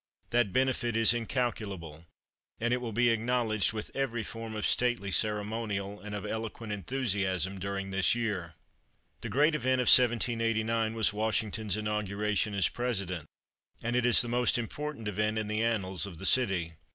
That 0.31 0.51
benefit 0.51 0.97
is 0.97 1.13
incalculable, 1.13 2.07
and 2.59 2.73
it 2.73 2.77
will 2.81 2.91
be 2.91 3.09
acknowledged 3.11 3.71
with 3.71 3.91
every 3.93 4.23
form 4.23 4.55
of 4.55 4.65
stately 4.65 5.11
ceremonial 5.11 5.99
and 5.99 6.15
of 6.15 6.25
eloquent 6.25 6.73
enthusiasm 6.73 7.59
during 7.59 7.91
this 7.91 8.15
year. 8.15 8.55
The 9.21 9.29
great 9.29 9.53
event 9.53 9.79
of 9.79 9.85
1789 9.85 10.95
was 10.95 11.13
Washington's 11.13 11.77
inauguration 11.77 12.55
as 12.55 12.67
President, 12.67 13.27
and 13.83 13.95
it 13.95 14.07
is 14.07 14.23
the 14.23 14.27
most 14.27 14.57
important 14.57 15.07
event 15.07 15.37
in 15.37 15.45
the 15.47 15.63
annals 15.63 16.07
of 16.07 16.17
the 16.17 16.25
city. 16.25 16.73